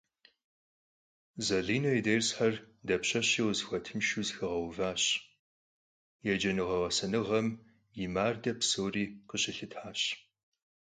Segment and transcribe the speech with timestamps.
[1.47, 2.53] Zaline yi dêrsxer
[2.87, 5.03] dapşeşi khızıxuetınşşeu zexeğeuvaş,
[6.27, 7.47] yêğecenığe- ğesenığem
[7.97, 10.01] yi marde psori khışılhıtaş.